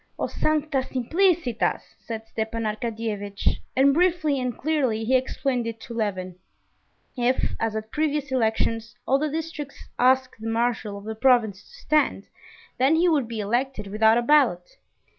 [0.17, 6.37] "O sancta simplicitas!" said Stepan Arkadyevitch, and briefly and clearly he explained it to Levin.
[7.15, 11.79] If, as at previous elections, all the districts asked the marshal of the province to
[11.85, 12.29] stand,
[12.79, 14.71] then he would be elected without a ballot.